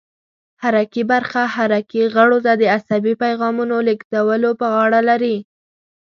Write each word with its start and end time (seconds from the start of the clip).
حرکي 0.63 1.03
برخه 1.11 1.41
حرکي 1.55 2.01
غړو 2.15 2.39
ته 2.45 2.51
د 2.61 2.63
عصبي 2.75 3.13
پیغامونو 3.23 3.75
لېږدولو 3.87 4.49
په 4.59 4.65
غاړه 4.73 4.99
لري. 5.09 5.37